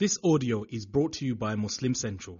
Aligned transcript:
This 0.00 0.16
audio 0.22 0.64
is 0.70 0.86
brought 0.86 1.14
to 1.14 1.24
you 1.24 1.34
by 1.34 1.56
Muslim 1.56 1.92
Central. 1.92 2.38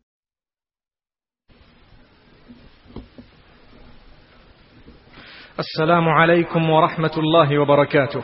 Assalamu 5.59 6.09
alaikum 6.17 6.67
wa 6.67 6.89
rahmatullahi 6.89 7.59
wa 7.59 7.65
barakatuh. 7.67 8.23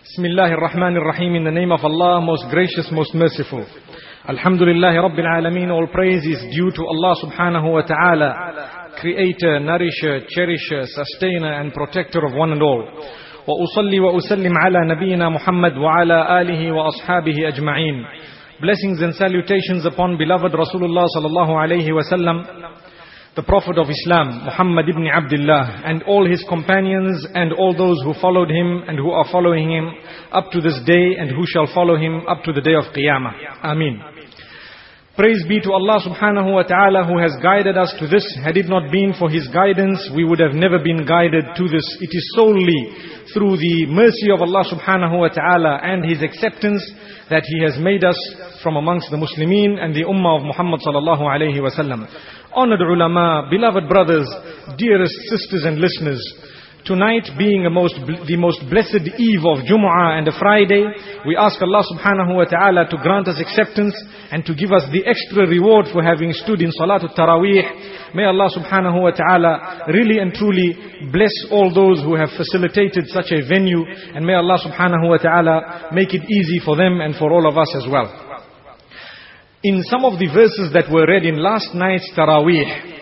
Bismillahir 0.00 0.56
Rahmanir 0.56 1.04
Rahim 1.04 1.34
in 1.34 1.44
the 1.44 1.50
name 1.50 1.72
of 1.72 1.84
Allah, 1.84 2.22
most 2.22 2.48
gracious, 2.48 2.90
most 2.90 3.14
merciful. 3.14 3.66
Alhamdulillah 4.27 4.93
Rabbil 4.93 5.27
Alameen 5.27 5.69
all 5.71 5.87
praise 5.87 6.23
is 6.25 6.39
due 6.55 6.71
to 6.71 6.81
Allah 6.85 7.15
subhanahu 7.23 7.73
wa 7.73 7.81
ta'ala 7.81 8.83
creator, 8.99 9.59
nourisher, 9.59 10.21
cherisher, 10.29 10.85
sustainer 10.85 11.59
and 11.61 11.73
protector 11.73 12.25
of 12.25 12.33
one 12.33 12.51
and 12.51 12.61
all. 12.61 12.87
وأصلي 13.47 13.99
وأسلم 13.99 14.53
على 14.57 14.79
نبينا 14.95 15.29
محمد 15.29 15.77
وعلى 15.77 16.41
آله 16.41 16.71
وأصحابه 16.71 17.47
أجمعين. 17.47 18.05
Blessings 18.61 19.01
and 19.01 19.13
salutations 19.15 19.85
upon 19.85 20.17
beloved 20.17 20.53
Rasulullah 20.53 21.07
sallallahu 21.17 21.51
alayhi 21.51 21.93
wa 21.93 22.01
sallam 22.09 22.45
the 23.35 23.43
Prophet 23.43 23.79
of 23.79 23.89
Islam, 23.89 24.45
Muhammad 24.45 24.87
ibn 24.87 25.07
Abdullah, 25.07 25.81
and 25.85 26.03
all 26.03 26.29
his 26.29 26.45
companions 26.47 27.25
and 27.33 27.51
all 27.51 27.75
those 27.75 27.99
who 28.03 28.13
followed 28.21 28.49
him 28.49 28.83
and 28.87 28.97
who 28.97 29.09
are 29.09 29.25
following 29.31 29.71
him 29.71 29.89
up 30.31 30.51
to 30.51 30.61
this 30.61 30.79
day 30.85 31.15
and 31.17 31.31
who 31.31 31.43
shall 31.47 31.67
follow 31.73 31.97
him 31.97 32.21
up 32.27 32.43
to 32.43 32.53
the 32.53 32.61
day 32.61 32.75
of 32.75 32.93
Qiyamah. 32.93 33.65
Ameen. 33.65 33.99
Praise 35.18 35.42
be 35.48 35.58
to 35.62 35.72
Allah 35.72 35.98
subhanahu 35.98 36.54
wa 36.54 36.62
ta'ala 36.62 37.02
who 37.02 37.18
has 37.18 37.34
guided 37.42 37.76
us 37.76 37.92
to 37.98 38.06
this. 38.06 38.22
Had 38.38 38.56
it 38.56 38.68
not 38.70 38.92
been 38.92 39.12
for 39.18 39.28
His 39.28 39.48
guidance, 39.48 39.98
we 40.14 40.22
would 40.22 40.38
have 40.38 40.54
never 40.54 40.78
been 40.78 41.02
guided 41.04 41.42
to 41.58 41.64
this. 41.66 41.82
It 41.98 42.14
is 42.14 42.22
solely 42.38 43.26
through 43.34 43.58
the 43.58 43.90
mercy 43.90 44.30
of 44.30 44.38
Allah 44.38 44.62
subhanahu 44.70 45.18
wa 45.18 45.26
ta'ala 45.26 45.82
and 45.82 46.06
His 46.06 46.22
acceptance 46.22 46.86
that 47.34 47.42
He 47.50 47.58
has 47.66 47.82
made 47.82 48.04
us 48.04 48.14
from 48.62 48.76
amongst 48.76 49.10
the 49.10 49.18
Muslimin 49.18 49.82
and 49.82 49.90
the 49.90 50.06
Ummah 50.06 50.38
of 50.38 50.46
Muhammad 50.46 50.86
sallallahu 50.86 51.26
alayhi 51.26 51.58
wa 51.58 51.74
sallam. 51.74 52.06
Honored 52.54 52.78
ulama, 52.78 53.50
beloved 53.50 53.88
brothers, 53.88 54.30
dearest 54.78 55.18
sisters 55.34 55.66
and 55.66 55.82
listeners, 55.82 56.22
Tonight 56.84 57.28
being 57.36 57.66
most, 57.72 57.96
the 58.26 58.36
most 58.38 58.62
blessed 58.70 59.02
eve 59.18 59.44
of 59.44 59.66
Jumu'ah 59.66 60.18
and 60.18 60.28
a 60.28 60.32
Friday, 60.38 60.86
we 61.26 61.36
ask 61.36 61.60
Allah 61.60 61.82
subhanahu 61.84 62.36
wa 62.36 62.44
ta'ala 62.44 62.88
to 62.88 62.96
grant 63.02 63.28
us 63.28 63.40
acceptance 63.40 63.92
and 64.30 64.44
to 64.46 64.54
give 64.54 64.72
us 64.72 64.86
the 64.92 65.04
extra 65.04 65.44
reward 65.46 65.86
for 65.92 66.02
having 66.02 66.32
stood 66.32 66.62
in 66.62 66.70
Salatul 66.70 67.12
Taraweeh. 67.12 68.14
May 68.14 68.24
Allah 68.24 68.48
subhanahu 68.54 69.02
wa 69.02 69.10
ta'ala 69.10 69.90
really 69.92 70.18
and 70.18 70.32
truly 70.32 70.78
bless 71.12 71.34
all 71.50 71.74
those 71.74 72.00
who 72.00 72.14
have 72.14 72.30
facilitated 72.38 73.08
such 73.08 73.32
a 73.32 73.44
venue 73.44 73.84
and 74.14 74.24
may 74.24 74.34
Allah 74.34 74.56
subhanahu 74.62 75.10
wa 75.10 75.18
ta'ala 75.18 75.90
make 75.92 76.14
it 76.14 76.24
easy 76.30 76.60
for 76.64 76.76
them 76.76 77.00
and 77.00 77.16
for 77.16 77.32
all 77.32 77.46
of 77.48 77.58
us 77.58 77.68
as 77.76 77.84
well. 77.90 78.06
In 79.62 79.82
some 79.90 80.04
of 80.04 80.18
the 80.18 80.30
verses 80.32 80.72
that 80.72 80.86
were 80.88 81.04
read 81.04 81.26
in 81.26 81.42
last 81.42 81.74
night's 81.74 82.08
Taraweeh, 82.16 82.97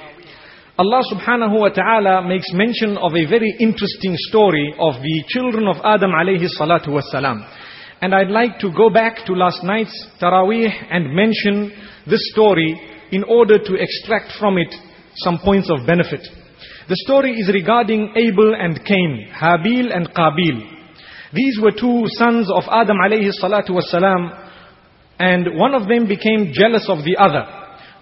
Allah 0.79 1.01
subhanahu 1.11 1.59
wa 1.59 1.71
ta'ala 1.71 2.29
makes 2.29 2.53
mention 2.53 2.99
of 2.99 3.15
a 3.17 3.25
very 3.25 3.49
interesting 3.61 4.13
story 4.29 4.75
of 4.79 5.01
the 5.01 5.25
children 5.27 5.69
of 5.69 5.77
Adam 5.83 6.11
alayhi 6.13 6.53
salatu 6.53 6.89
wasalam. 6.93 7.41
And 8.03 8.15
I'd 8.15 8.29
like 8.29 8.59
to 8.59 8.71
go 8.77 8.91
back 8.91 9.25
to 9.25 9.33
last 9.33 9.65
night's 9.65 9.97
Taraweeh 10.21 10.69
and 10.91 11.17
mention 11.17 11.73
this 12.07 12.21
story 12.35 12.79
in 13.11 13.25
order 13.25 13.57
to 13.59 13.75
extract 13.81 14.33
from 14.39 14.59
it 14.59 14.69
some 15.15 15.39
points 15.39 15.71
of 15.71 15.87
benefit. 15.87 16.21
The 16.91 16.97
story 17.09 17.33
is 17.41 17.49
regarding 17.49 18.13
Abel 18.15 18.55
and 18.55 18.77
Cain, 18.85 19.29
Habil 19.33 19.97
and 19.97 20.11
Qabil. 20.13 20.61
These 21.33 21.59
were 21.59 21.73
two 21.73 22.05
sons 22.21 22.51
of 22.53 22.65
Adam 22.71 22.99
alayhi 22.99 23.33
salatu 23.43 23.71
wasalam 23.81 24.51
and 25.19 25.57
one 25.59 25.75
of 25.75 25.89
them 25.89 26.07
became 26.07 26.53
jealous 26.53 26.85
of 26.91 26.99
the 27.03 27.17
other. 27.17 27.49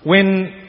When 0.02 0.63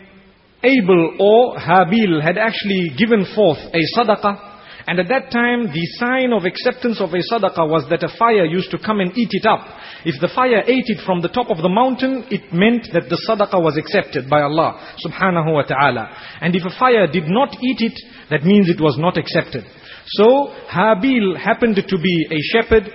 Abel 0.66 1.16
or 1.20 1.58
Habil 1.58 2.22
had 2.22 2.38
actually 2.38 2.92
given 2.98 3.26
forth 3.36 3.60
a 3.72 3.82
sadaqah. 3.98 4.54
And 4.88 5.00
at 5.00 5.08
that 5.10 5.32
time, 5.32 5.66
the 5.66 5.86
sign 5.98 6.32
of 6.34 6.46
acceptance 6.46 7.02
of 7.02 7.10
a 7.10 7.22
sadaqah 7.32 7.70
was 7.70 7.90
that 7.90 8.04
a 8.04 8.18
fire 8.20 8.46
used 8.46 8.70
to 8.72 8.78
come 8.78 9.00
and 9.00 9.18
eat 9.18 9.30
it 9.32 9.46
up. 9.46 9.66
If 10.06 10.22
the 10.22 10.30
fire 10.34 10.62
ate 10.62 10.86
it 10.86 11.04
from 11.06 11.22
the 11.22 11.30
top 11.30 11.50
of 11.50 11.58
the 11.58 11.70
mountain, 11.70 12.26
it 12.30 12.54
meant 12.54 12.90
that 12.94 13.10
the 13.10 13.18
sadaqah 13.28 13.62
was 13.62 13.78
accepted 13.78 14.30
by 14.30 14.42
Allah 14.42 14.78
subhanahu 15.06 15.54
wa 15.54 15.64
ta'ala. 15.64 16.10
And 16.42 16.56
if 16.56 16.64
a 16.66 16.78
fire 16.78 17.08
did 17.08 17.26
not 17.28 17.50
eat 17.64 17.82
it, 17.82 18.00
that 18.30 18.44
means 18.44 18.70
it 18.70 18.82
was 18.82 18.98
not 19.00 19.18
accepted. 19.18 19.66
So, 20.06 20.54
Habil 20.70 21.38
happened 21.38 21.78
to 21.78 21.98
be 21.98 22.28
a 22.30 22.40
shepherd 22.54 22.92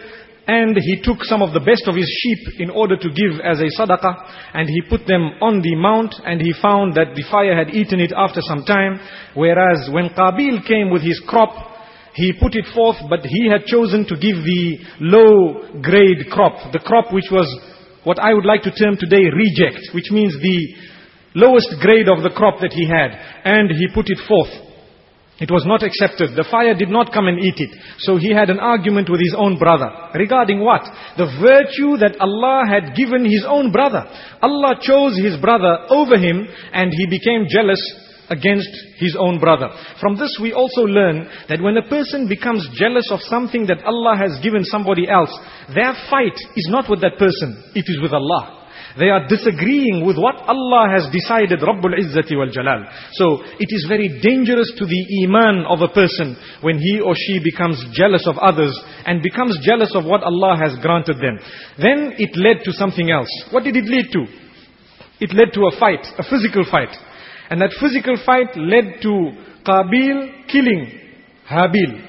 and 0.51 0.75
he 0.83 0.99
took 0.99 1.23
some 1.23 1.43
of 1.47 1.55
the 1.55 1.63
best 1.63 1.87
of 1.87 1.95
his 1.95 2.11
sheep 2.11 2.59
in 2.59 2.71
order 2.75 2.99
to 2.99 3.09
give 3.15 3.39
as 3.39 3.63
a 3.63 3.71
sadaqah 3.71 4.51
and 4.59 4.67
he 4.67 4.83
put 4.91 5.07
them 5.07 5.39
on 5.39 5.63
the 5.63 5.79
mount 5.79 6.11
and 6.27 6.43
he 6.43 6.51
found 6.59 6.99
that 6.99 7.15
the 7.15 7.23
fire 7.31 7.55
had 7.55 7.71
eaten 7.71 8.01
it 8.03 8.11
after 8.11 8.43
some 8.43 8.67
time. 8.67 8.99
Whereas 9.39 9.87
when 9.95 10.11
Qabil 10.11 10.67
came 10.67 10.91
with 10.91 11.07
his 11.07 11.23
crop 11.23 11.55
he 12.19 12.35
put 12.35 12.59
it 12.59 12.67
forth 12.75 12.99
but 13.07 13.23
he 13.23 13.47
had 13.47 13.63
chosen 13.71 14.03
to 14.11 14.19
give 14.19 14.43
the 14.43 14.83
low 14.99 15.71
grade 15.79 16.27
crop 16.35 16.59
the 16.75 16.83
crop 16.83 17.15
which 17.15 17.31
was 17.31 17.47
what 18.03 18.19
I 18.19 18.35
would 18.35 18.45
like 18.45 18.67
to 18.67 18.75
term 18.75 18.99
today 18.99 19.31
reject 19.31 19.95
which 19.95 20.11
means 20.11 20.35
the 20.35 20.75
lowest 21.39 21.79
grade 21.79 22.11
of 22.11 22.27
the 22.27 22.35
crop 22.35 22.59
that 22.59 22.75
he 22.75 22.91
had. 22.91 23.15
And 23.47 23.71
he 23.71 23.87
put 23.95 24.11
it 24.11 24.19
forth 24.27 24.70
it 25.41 25.51
was 25.51 25.65
not 25.65 25.83
accepted. 25.83 26.37
The 26.37 26.47
fire 26.51 26.75
did 26.75 26.91
not 26.91 27.13
come 27.13 27.27
and 27.27 27.41
eat 27.41 27.57
it. 27.57 27.73
So 27.99 28.19
he 28.19 28.29
had 28.29 28.51
an 28.51 28.61
argument 28.61 29.09
with 29.09 29.21
his 29.21 29.35
own 29.37 29.59
brother. 29.59 29.89
Regarding 30.15 30.61
what? 30.61 30.85
The 31.17 31.33
virtue 31.41 31.97
that 31.97 32.21
Allah 32.21 32.69
had 32.69 32.95
given 32.95 33.25
his 33.25 33.45
own 33.49 33.73
brother. 33.73 34.05
Allah 34.43 34.77
chose 34.81 35.17
his 35.17 35.41
brother 35.41 35.89
over 35.89 36.21
him 36.21 36.45
and 36.73 36.93
he 36.93 37.09
became 37.09 37.49
jealous 37.49 37.81
against 38.29 38.69
his 39.01 39.17
own 39.19 39.41
brother. 39.41 39.69
From 39.99 40.17
this 40.17 40.39
we 40.41 40.53
also 40.53 40.83
learn 40.83 41.27
that 41.49 41.61
when 41.61 41.77
a 41.77 41.89
person 41.89 42.29
becomes 42.29 42.69
jealous 42.75 43.11
of 43.11 43.21
something 43.23 43.67
that 43.67 43.83
Allah 43.85 44.17
has 44.17 44.39
given 44.45 44.63
somebody 44.65 45.09
else, 45.09 45.33
their 45.75 45.97
fight 46.09 46.37
is 46.55 46.69
not 46.71 46.89
with 46.89 47.01
that 47.01 47.19
person, 47.19 47.65
it 47.75 47.85
is 47.89 47.99
with 48.01 48.13
Allah. 48.13 48.60
They 48.99 49.09
are 49.09 49.27
disagreeing 49.29 50.05
with 50.05 50.19
what 50.19 50.37
Allah 50.49 50.91
has 50.91 51.07
decided, 51.13 51.61
Rabbul 51.61 51.95
Izzati 51.95 52.37
wal 52.37 52.51
Jalal. 52.51 52.87
So, 53.13 53.43
it 53.59 53.71
is 53.71 53.87
very 53.89 54.21
dangerous 54.21 54.73
to 54.79 54.85
the 54.85 55.03
iman 55.27 55.65
of 55.67 55.81
a 55.83 55.93
person 55.93 56.37
when 56.61 56.79
he 56.79 57.01
or 57.01 57.15
she 57.15 57.39
becomes 57.43 57.79
jealous 57.93 58.27
of 58.27 58.39
others 58.39 58.77
and 59.07 59.23
becomes 59.23 59.59
jealous 59.63 59.95
of 59.95 60.05
what 60.05 60.23
Allah 60.23 60.57
has 60.59 60.77
granted 60.83 61.19
them. 61.19 61.39
Then 61.79 62.15
it 62.19 62.37
led 62.37 62.65
to 62.65 62.73
something 62.73 63.11
else. 63.11 63.31
What 63.51 63.65
did 63.65 63.77
it 63.77 63.85
lead 63.85 64.11
to? 64.13 64.27
It 65.21 65.35
led 65.35 65.53
to 65.55 65.67
a 65.67 65.79
fight, 65.79 66.07
a 66.19 66.25
physical 66.25 66.65
fight. 66.69 66.97
And 67.51 67.61
that 67.61 67.77
physical 67.81 68.17
fight 68.25 68.57
led 68.57 69.03
to 69.03 69.33
Qabil 69.65 70.49
killing 70.49 70.99
Habil. 71.49 72.07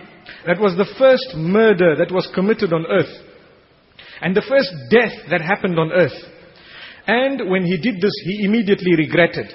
That 0.48 0.60
was 0.60 0.76
the 0.78 0.90
first 0.98 1.36
murder 1.36 1.96
that 1.98 2.12
was 2.12 2.30
committed 2.34 2.74
on 2.74 2.86
earth. 2.88 3.12
And 4.22 4.36
the 4.36 4.46
first 4.48 4.70
death 4.90 5.30
that 5.30 5.42
happened 5.42 5.78
on 5.78 5.92
earth. 5.92 6.14
And 7.08 7.50
when 7.50 7.66
he 7.66 7.78
did 7.78 8.02
this, 8.02 8.14
he 8.26 8.46
immediately 8.46 8.96
regretted. 8.96 9.48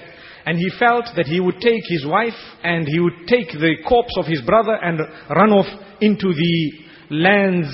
And 0.45 0.59
he 0.59 0.71
felt 0.79 1.07
that 1.17 1.27
he 1.27 1.41
would 1.41 1.61
take 1.61 1.83
his 1.89 2.07
wife 2.07 2.39
and 2.63 2.87
he 2.87 3.01
would 3.01 3.27
take 3.27 3.51
the 3.51 3.75
corpse 3.87 4.15
of 4.17 4.27
his 4.27 4.41
brother 4.43 4.75
and 4.75 5.01
run 5.29 5.51
off 5.51 5.67
into 6.01 6.33
the 6.33 6.73
lands, 7.11 7.69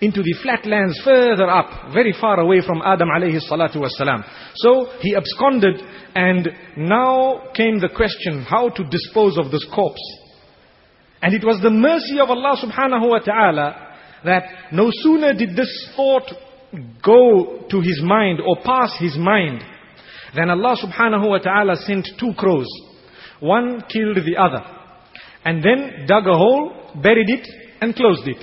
into 0.00 0.22
the 0.22 0.34
flat 0.42 0.64
lands 0.64 0.98
further 1.04 1.48
up, 1.48 1.92
very 1.92 2.14
far 2.18 2.40
away 2.40 2.62
from 2.66 2.80
Adam 2.82 3.08
alayhi 3.08 3.40
salatu 3.50 3.76
wasalam. 3.76 4.24
So 4.54 4.88
he 5.00 5.14
absconded 5.14 5.82
and 6.14 6.48
now 6.78 7.52
came 7.54 7.78
the 7.78 7.90
question, 7.94 8.42
how 8.42 8.70
to 8.70 8.84
dispose 8.84 9.36
of 9.36 9.50
this 9.50 9.66
corpse. 9.74 10.00
And 11.20 11.34
it 11.34 11.44
was 11.44 11.60
the 11.62 11.70
mercy 11.70 12.20
of 12.20 12.30
Allah 12.30 12.56
subhanahu 12.56 13.08
wa 13.08 13.18
ta'ala 13.18 13.96
that 14.24 14.72
no 14.72 14.88
sooner 14.90 15.34
did 15.34 15.56
this 15.56 15.92
thought 15.96 16.30
go 17.02 17.66
to 17.70 17.80
his 17.80 18.00
mind 18.02 18.40
or 18.40 18.56
pass 18.64 18.96
his 18.98 19.16
mind, 19.16 19.62
then 20.34 20.50
Allah 20.50 20.76
subhanahu 20.76 21.28
wa 21.28 21.38
ta'ala 21.38 21.76
sent 21.76 22.08
two 22.18 22.32
crows. 22.36 22.68
One 23.40 23.82
killed 23.88 24.16
the 24.16 24.36
other. 24.36 24.64
And 25.44 25.62
then 25.62 26.06
dug 26.06 26.26
a 26.26 26.36
hole, 26.36 26.90
buried 27.02 27.28
it, 27.28 27.48
and 27.80 27.94
closed 27.94 28.26
it. 28.26 28.42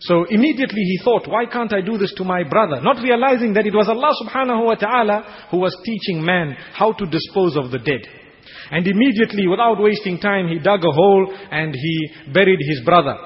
So 0.00 0.24
immediately 0.24 0.80
he 0.80 0.98
thought, 1.04 1.28
why 1.28 1.44
can't 1.44 1.72
I 1.74 1.82
do 1.82 1.98
this 1.98 2.14
to 2.16 2.24
my 2.24 2.42
brother? 2.42 2.80
Not 2.80 3.02
realizing 3.02 3.52
that 3.54 3.66
it 3.66 3.74
was 3.74 3.88
Allah 3.88 4.14
subhanahu 4.24 4.64
wa 4.64 4.74
ta'ala 4.74 5.48
who 5.50 5.58
was 5.58 5.76
teaching 5.84 6.24
man 6.24 6.56
how 6.72 6.92
to 6.92 7.06
dispose 7.06 7.56
of 7.56 7.70
the 7.70 7.78
dead. 7.78 8.00
And 8.70 8.86
immediately, 8.86 9.46
without 9.46 9.82
wasting 9.82 10.18
time, 10.18 10.48
he 10.48 10.58
dug 10.58 10.80
a 10.84 10.92
hole 10.92 11.34
and 11.50 11.74
he 11.74 12.32
buried 12.32 12.60
his 12.60 12.82
brother. 12.84 13.16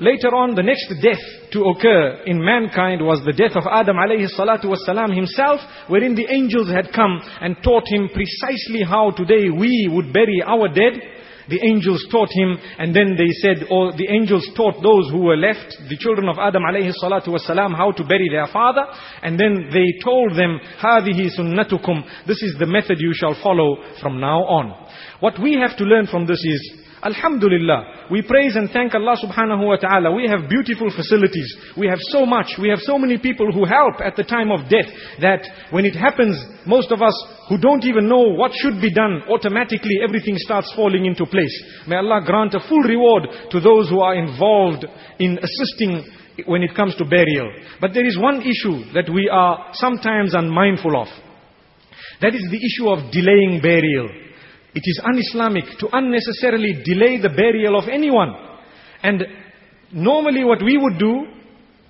Later 0.00 0.28
on, 0.36 0.54
the 0.54 0.62
next 0.62 0.92
death 1.00 1.24
to 1.52 1.64
occur 1.72 2.20
in 2.26 2.44
mankind 2.44 3.00
was 3.00 3.24
the 3.24 3.32
death 3.32 3.56
of 3.56 3.64
Adam 3.64 3.96
alayhi 3.96 4.28
salatu 4.28 4.68
wasalam 4.68 5.14
himself, 5.14 5.58
wherein 5.88 6.14
the 6.14 6.28
angels 6.28 6.68
had 6.68 6.92
come 6.92 7.18
and 7.40 7.56
taught 7.64 7.88
him 7.88 8.10
precisely 8.12 8.84
how 8.84 9.10
today 9.12 9.48
we 9.48 9.88
would 9.90 10.12
bury 10.12 10.42
our 10.44 10.68
dead. 10.68 11.00
The 11.48 11.64
angels 11.64 12.04
taught 12.10 12.28
him, 12.28 12.58
and 12.76 12.94
then 12.94 13.16
they 13.16 13.30
said, 13.40 13.68
or 13.70 13.92
the 13.96 14.08
angels 14.10 14.44
taught 14.54 14.82
those 14.82 15.08
who 15.08 15.24
were 15.24 15.36
left, 15.36 15.78
the 15.88 15.96
children 15.96 16.28
of 16.28 16.36
Adam 16.38 16.64
alayhi 16.68 16.92
salatu 17.00 17.28
wasalam, 17.28 17.74
how 17.74 17.92
to 17.92 18.04
bury 18.04 18.28
their 18.28 18.48
father. 18.52 18.84
And 19.22 19.40
then 19.40 19.70
they 19.72 19.96
told 20.04 20.36
them, 20.36 20.60
هَذِهِ 20.82 21.38
sunnatukum. 21.38 22.26
This 22.26 22.42
is 22.42 22.56
the 22.58 22.66
method 22.66 22.98
you 23.00 23.14
shall 23.14 23.36
follow 23.42 23.78
from 24.02 24.20
now 24.20 24.44
on. 24.44 24.88
What 25.20 25.40
we 25.40 25.54
have 25.54 25.76
to 25.78 25.84
learn 25.84 26.06
from 26.06 26.26
this 26.26 26.42
is, 26.44 26.82
Alhamdulillah, 27.03 28.09
we 28.11 28.21
praise 28.21 28.55
and 28.55 28.69
thank 28.69 28.93
Allah 28.93 29.17
subhanahu 29.17 29.65
wa 29.65 29.75
ta'ala. 29.75 30.13
We 30.13 30.27
have 30.27 30.47
beautiful 30.47 30.91
facilities. 30.95 31.49
We 31.75 31.87
have 31.87 31.97
so 31.99 32.27
much. 32.27 32.53
We 32.61 32.69
have 32.69 32.79
so 32.79 32.99
many 32.99 33.17
people 33.17 33.51
who 33.51 33.65
help 33.65 34.01
at 34.05 34.15
the 34.15 34.23
time 34.23 34.51
of 34.51 34.69
death 34.69 34.85
that 35.19 35.41
when 35.71 35.85
it 35.85 35.95
happens, 35.95 36.37
most 36.67 36.91
of 36.91 37.01
us 37.01 37.13
who 37.49 37.57
don't 37.57 37.85
even 37.85 38.07
know 38.07 38.29
what 38.37 38.51
should 38.53 38.79
be 38.79 38.93
done, 38.93 39.23
automatically 39.29 39.97
everything 40.03 40.35
starts 40.37 40.71
falling 40.75 41.05
into 41.05 41.25
place. 41.25 41.63
May 41.87 41.95
Allah 41.95 42.21
grant 42.23 42.53
a 42.53 42.59
full 42.69 42.83
reward 42.83 43.23
to 43.49 43.59
those 43.59 43.89
who 43.89 44.01
are 44.01 44.13
involved 44.13 44.85
in 45.17 45.39
assisting 45.41 46.05
when 46.45 46.61
it 46.61 46.75
comes 46.75 46.95
to 46.97 47.05
burial. 47.05 47.51
But 47.79 47.95
there 47.95 48.05
is 48.05 48.17
one 48.17 48.41
issue 48.41 48.93
that 48.93 49.09
we 49.11 49.27
are 49.27 49.69
sometimes 49.73 50.35
unmindful 50.35 51.01
of. 51.01 51.07
That 52.21 52.35
is 52.35 52.45
the 52.51 52.61
issue 52.61 52.89
of 52.89 53.11
delaying 53.11 53.59
burial. 53.61 54.07
It 54.73 54.83
is 54.85 55.01
un-Islamic 55.03 55.65
to 55.79 55.89
unnecessarily 55.91 56.81
delay 56.85 57.19
the 57.19 57.33
burial 57.35 57.77
of 57.77 57.89
anyone. 57.89 58.33
And 59.03 59.23
normally 59.91 60.43
what 60.43 60.63
we 60.63 60.77
would 60.77 60.97
do, 60.97 61.25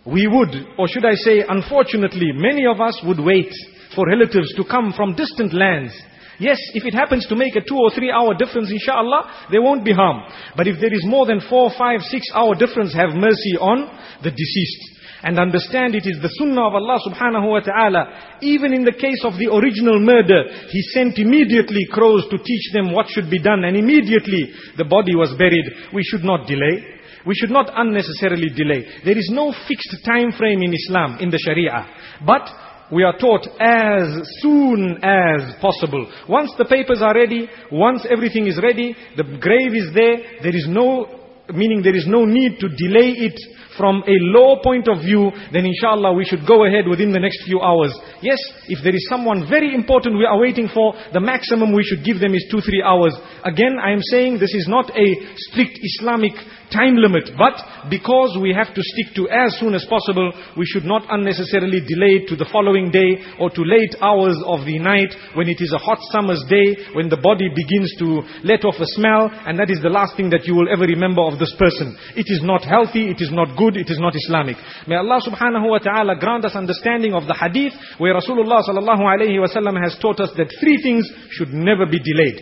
we 0.05 0.27
would, 0.27 0.49
or 0.79 0.87
should 0.87 1.05
I 1.05 1.13
say, 1.13 1.43
unfortunately, 1.47 2.31
many 2.33 2.65
of 2.65 2.81
us 2.81 2.99
would 3.05 3.19
wait 3.19 3.53
for 3.95 4.07
relatives 4.07 4.53
to 4.55 4.63
come 4.63 4.93
from 4.95 5.15
distant 5.15 5.53
lands. 5.53 5.93
Yes, 6.39 6.57
if 6.73 6.85
it 6.85 6.95
happens 6.95 7.27
to 7.27 7.35
make 7.35 7.55
a 7.55 7.61
two 7.61 7.77
or 7.77 7.91
three 7.91 8.09
hour 8.09 8.33
difference, 8.33 8.71
inshallah, 8.71 9.47
there 9.51 9.61
won't 9.61 9.85
be 9.85 9.93
harm. 9.93 10.23
But 10.57 10.67
if 10.67 10.81
there 10.81 10.91
is 10.91 11.05
more 11.05 11.27
than 11.27 11.39
four, 11.47 11.69
five, 11.77 12.01
six 12.01 12.25
hour 12.33 12.55
difference, 12.55 12.95
have 12.95 13.13
mercy 13.13 13.57
on 13.59 13.85
the 14.23 14.31
deceased 14.31 15.00
and 15.23 15.39
understand 15.39 15.95
it 15.95 16.05
is 16.05 16.17
the 16.21 16.33
sunnah 16.39 16.67
of 16.67 16.75
Allah 16.75 16.99
subhanahu 17.05 17.49
wa 17.49 17.59
ta'ala. 17.59 18.39
Even 18.41 18.73
in 18.73 18.83
the 18.83 18.97
case 18.97 19.21
of 19.23 19.37
the 19.37 19.53
original 19.53 19.99
murder, 19.99 20.49
He 20.69 20.81
sent 20.93 21.19
immediately 21.19 21.85
crows 21.91 22.25
to 22.29 22.37
teach 22.37 22.73
them 22.73 22.93
what 22.93 23.09
should 23.09 23.29
be 23.29 23.41
done 23.41 23.63
and 23.63 23.77
immediately 23.77 24.51
the 24.77 24.85
body 24.85 25.15
was 25.15 25.33
buried. 25.37 25.93
We 25.93 26.03
should 26.03 26.23
not 26.23 26.47
delay. 26.47 27.01
We 27.25 27.35
should 27.35 27.51
not 27.51 27.69
unnecessarily 27.73 28.49
delay. 28.49 28.85
There 29.05 29.17
is 29.17 29.29
no 29.31 29.53
fixed 29.67 29.93
time 30.03 30.31
frame 30.31 30.63
in 30.63 30.73
Islam, 30.73 31.17
in 31.19 31.29
the 31.29 31.37
Sharia. 31.37 31.85
But 32.25 32.49
we 32.91 33.03
are 33.03 33.17
taught 33.17 33.47
as 33.59 34.27
soon 34.41 34.97
as 35.03 35.55
possible. 35.61 36.11
Once 36.27 36.51
the 36.57 36.65
papers 36.65 37.01
are 37.01 37.15
ready, 37.15 37.47
once 37.71 38.05
everything 38.09 38.47
is 38.47 38.59
ready, 38.61 38.95
the 39.15 39.23
grave 39.23 39.73
is 39.73 39.93
there, 39.93 40.41
there 40.41 40.55
is 40.55 40.65
no, 40.67 41.07
meaning 41.53 41.81
there 41.83 41.95
is 41.95 42.07
no 42.07 42.25
need 42.25 42.59
to 42.59 42.67
delay 42.67 43.29
it 43.29 43.39
from 43.77 44.03
a 44.07 44.15
low 44.35 44.59
point 44.63 44.87
of 44.87 45.01
view, 45.01 45.31
then 45.51 45.65
inshallah 45.65 46.13
we 46.13 46.25
should 46.25 46.45
go 46.47 46.65
ahead 46.65 46.87
within 46.87 47.11
the 47.11 47.19
next 47.19 47.43
few 47.45 47.61
hours. 47.61 47.93
Yes, 48.21 48.39
if 48.67 48.83
there 48.83 48.95
is 48.95 49.07
someone 49.09 49.47
very 49.47 49.73
important 49.73 50.17
we 50.17 50.25
are 50.25 50.39
waiting 50.39 50.69
for, 50.73 50.93
the 51.13 51.19
maximum 51.19 51.73
we 51.73 51.83
should 51.83 52.03
give 52.03 52.19
them 52.19 52.33
is 52.33 52.45
two, 52.51 52.61
three 52.61 52.83
hours. 52.83 53.15
Again, 53.43 53.77
I 53.81 53.91
am 53.91 54.01
saying 54.01 54.39
this 54.39 54.53
is 54.53 54.67
not 54.67 54.91
a 54.91 55.07
strict 55.35 55.79
Islamic 55.81 56.33
time 56.71 56.95
limit. 56.95 57.35
But 57.37 57.59
because 57.91 58.39
we 58.41 58.55
have 58.55 58.73
to 58.73 58.81
stick 58.81 59.13
to 59.15 59.29
as 59.29 59.59
soon 59.59 59.75
as 59.75 59.85
possible, 59.85 60.31
we 60.57 60.65
should 60.65 60.85
not 60.87 61.03
unnecessarily 61.11 61.83
delay 61.83 62.25
to 62.25 62.35
the 62.35 62.49
following 62.51 62.89
day 62.89 63.19
or 63.39 63.51
to 63.51 63.61
late 63.61 63.95
hours 64.01 64.39
of 64.47 64.65
the 64.65 64.79
night 64.79 65.13
when 65.35 65.47
it 65.47 65.59
is 65.59 65.73
a 65.75 65.83
hot 65.83 65.99
summer's 66.11 66.41
day, 66.49 66.75
when 66.95 67.09
the 67.11 67.19
body 67.19 67.51
begins 67.51 67.91
to 67.99 68.23
let 68.47 68.63
off 68.63 68.79
a 68.79 68.87
smell, 68.95 69.29
and 69.45 69.59
that 69.59 69.69
is 69.69 69.83
the 69.83 69.91
last 69.91 70.15
thing 70.15 70.31
that 70.31 70.47
you 70.47 70.55
will 70.55 70.71
ever 70.71 70.87
remember 70.87 71.21
of 71.21 71.37
this 71.37 71.53
person. 71.59 71.93
It 72.15 72.31
is 72.31 72.41
not 72.41 72.63
healthy, 72.63 73.11
it 73.11 73.19
is 73.19 73.31
not 73.31 73.57
good, 73.57 73.75
it 73.75 73.91
is 73.91 73.99
not 73.99 74.15
Islamic. 74.15 74.57
May 74.87 74.95
Allah 74.95 75.19
subhanahu 75.19 75.67
wa 75.67 75.79
ta'ala 75.79 76.15
grant 76.17 76.45
us 76.45 76.55
understanding 76.55 77.13
of 77.13 77.27
the 77.27 77.35
hadith 77.35 77.73
where 77.99 78.15
Rasulullah 78.15 78.63
sallallahu 78.63 79.03
alayhi 79.03 79.37
wa 79.37 79.81
has 79.83 79.97
taught 80.01 80.19
us 80.19 80.31
that 80.37 80.53
three 80.59 80.81
things 80.81 81.09
should 81.31 81.49
never 81.49 81.85
be 81.85 81.99
delayed. 81.99 82.39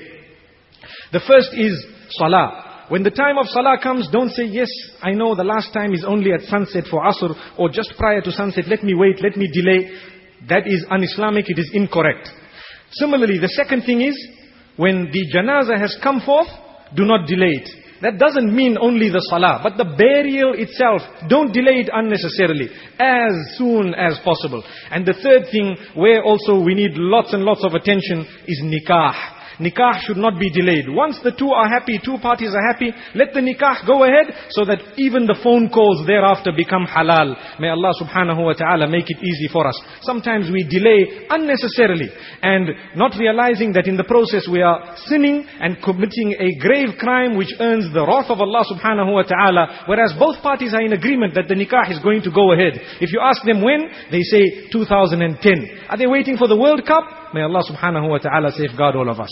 The 1.11 1.21
first 1.25 1.53
is 1.53 1.85
salah. 2.11 2.68
When 2.89 3.03
the 3.03 3.11
time 3.11 3.37
of 3.37 3.47
salah 3.47 3.77
comes, 3.81 4.09
don't 4.11 4.31
say, 4.31 4.45
yes, 4.45 4.67
I 5.01 5.11
know 5.11 5.35
the 5.35 5.43
last 5.43 5.71
time 5.73 5.93
is 5.93 6.03
only 6.03 6.33
at 6.33 6.41
sunset 6.41 6.85
for 6.89 7.01
asr, 7.05 7.35
or 7.57 7.69
just 7.69 7.93
prior 7.97 8.19
to 8.21 8.31
sunset, 8.31 8.67
let 8.67 8.83
me 8.83 8.95
wait, 8.95 9.21
let 9.21 9.37
me 9.37 9.47
delay. 9.53 9.91
That 10.49 10.65
is 10.65 10.85
un-Islamic, 10.89 11.49
it 11.49 11.59
is 11.59 11.69
incorrect. 11.73 12.29
Similarly, 12.91 13.37
the 13.37 13.49
second 13.49 13.83
thing 13.83 14.01
is, 14.01 14.17
when 14.75 15.11
the 15.11 15.25
janazah 15.31 15.79
has 15.79 15.95
come 16.01 16.21
forth, 16.21 16.47
do 16.95 17.05
not 17.05 17.27
delay 17.27 17.61
it. 17.61 17.69
That 18.01 18.17
doesn't 18.17 18.55
mean 18.55 18.77
only 18.79 19.09
the 19.09 19.19
salah, 19.29 19.59
but 19.61 19.77
the 19.77 19.83
burial 19.83 20.53
itself, 20.55 21.01
don't 21.27 21.51
delay 21.51 21.83
it 21.83 21.89
unnecessarily, 21.93 22.69
as 22.97 23.57
soon 23.57 23.93
as 23.93 24.17
possible. 24.23 24.63
And 24.89 25.05
the 25.05 25.19
third 25.21 25.51
thing, 25.51 25.75
where 25.93 26.23
also 26.23 26.63
we 26.63 26.73
need 26.73 26.95
lots 26.95 27.33
and 27.33 27.43
lots 27.43 27.63
of 27.63 27.73
attention, 27.73 28.25
is 28.47 28.63
nikah. 28.63 29.38
Nikah 29.59 29.99
should 30.07 30.17
not 30.17 30.39
be 30.39 30.49
delayed. 30.49 30.87
Once 30.87 31.19
the 31.21 31.35
two 31.35 31.51
are 31.51 31.67
happy, 31.67 31.99
two 31.99 32.17
parties 32.21 32.55
are 32.55 32.65
happy, 32.71 32.95
let 33.13 33.33
the 33.33 33.43
nikah 33.43 33.85
go 33.85 34.07
ahead 34.07 34.31
so 34.55 34.63
that 34.63 34.79
even 34.95 35.27
the 35.27 35.37
phone 35.43 35.67
calls 35.67 36.07
thereafter 36.07 36.55
become 36.55 36.87
halal. 36.87 37.35
May 37.59 37.67
Allah 37.67 37.91
subhanahu 37.99 38.39
wa 38.39 38.53
ta'ala 38.55 38.87
make 38.87 39.11
it 39.11 39.19
easy 39.19 39.51
for 39.51 39.67
us. 39.67 39.75
Sometimes 40.01 40.47
we 40.47 40.63
delay 40.63 41.27
unnecessarily 41.29 42.07
and 42.41 42.71
not 42.95 43.19
realizing 43.19 43.73
that 43.73 43.87
in 43.87 43.97
the 43.99 44.07
process 44.07 44.47
we 44.47 44.63
are 44.63 44.95
sinning 45.11 45.43
and 45.59 45.83
committing 45.83 46.39
a 46.39 46.55
grave 46.63 46.95
crime 46.97 47.35
which 47.35 47.51
earns 47.59 47.91
the 47.91 48.07
wrath 48.07 48.31
of 48.31 48.39
Allah 48.39 48.63
subhanahu 48.63 49.11
wa 49.11 49.27
ta'ala. 49.27 49.83
Whereas 49.91 50.15
both 50.15 50.39
parties 50.41 50.73
are 50.73 50.87
in 50.87 50.93
agreement 50.95 51.35
that 51.35 51.51
the 51.51 51.59
nikah 51.59 51.91
is 51.91 51.99
going 51.99 52.23
to 52.23 52.31
go 52.31 52.55
ahead. 52.55 52.79
If 53.03 53.11
you 53.11 53.19
ask 53.19 53.43
them 53.43 53.59
when, 53.59 53.91
they 54.07 54.23
say 54.23 54.71
2010. 54.71 55.91
Are 55.91 55.97
they 55.97 56.07
waiting 56.07 56.37
for 56.37 56.47
the 56.47 56.55
World 56.55 56.87
Cup? 56.87 57.18
May 57.33 57.41
Allah 57.41 57.61
subhanahu 57.69 58.09
wa 58.09 58.17
ta'ala 58.17 58.51
safeguard 58.51 58.95
all 58.95 59.09
of 59.09 59.19
us. 59.19 59.29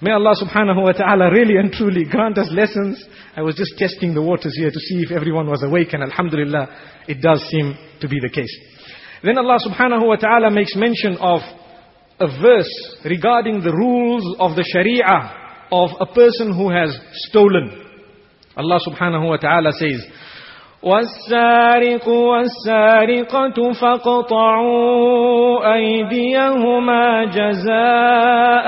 May 0.00 0.12
Allah 0.12 0.34
subhanahu 0.40 0.82
wa 0.82 0.92
ta'ala 0.92 1.30
really 1.32 1.56
and 1.56 1.72
truly 1.72 2.04
grant 2.04 2.38
us 2.38 2.50
lessons. 2.52 3.02
I 3.36 3.42
was 3.42 3.56
just 3.56 3.76
testing 3.76 4.14
the 4.14 4.22
waters 4.22 4.54
here 4.56 4.70
to 4.70 4.78
see 4.78 5.02
if 5.02 5.10
everyone 5.10 5.48
was 5.48 5.62
awake 5.62 5.92
and 5.92 6.02
alhamdulillah, 6.02 6.68
it 7.08 7.20
does 7.20 7.42
seem 7.50 7.76
to 8.00 8.08
be 8.08 8.20
the 8.20 8.28
case. 8.28 8.54
Then 9.22 9.38
Allah 9.38 9.58
subhanahu 9.66 10.06
wa 10.06 10.16
ta'ala 10.16 10.50
makes 10.50 10.76
mention 10.76 11.16
of 11.16 11.40
a 12.20 12.26
verse 12.40 12.96
regarding 13.04 13.62
the 13.62 13.72
rules 13.72 14.36
of 14.38 14.54
the 14.54 14.64
sharia 14.64 15.42
of 15.72 15.90
a 15.98 16.06
person 16.06 16.54
who 16.54 16.70
has 16.70 16.96
stolen. 17.28 17.82
Allah 18.56 18.78
subhanahu 18.86 19.28
wa 19.28 19.36
ta'ala 19.36 19.72
says, 19.72 20.04
والسارق 20.84 22.08
والسارقة 22.08 23.72
فاقطعوا 23.80 25.74
أيديهما 25.74 27.24
جزاء 27.24 28.66